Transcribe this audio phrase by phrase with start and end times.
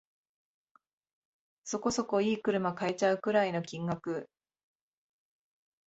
[1.63, 4.31] そこそこ良い車買えちゃうくらいの金額